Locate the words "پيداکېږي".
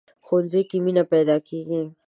1.11-1.81